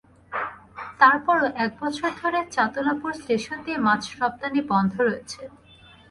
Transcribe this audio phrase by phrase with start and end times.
[1.01, 5.41] তারপরও এক বছর ধরে চাতলাপুর স্টেশন দিয়ে মাছ রপ্তানি বন্ধ রয়েছে।